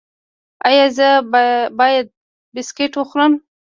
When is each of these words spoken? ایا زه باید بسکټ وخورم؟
ایا 0.67 0.85
زه 0.97 1.07
باید 1.79 2.07
بسکټ 2.53 2.91
وخورم؟ 2.97 3.33